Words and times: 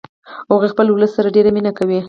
هغوی 0.49 0.69
خپل 0.73 0.87
ولس 0.89 1.11
سره 1.17 1.33
ډیره 1.35 1.49
مینه 1.55 1.71
کوي 1.77 1.99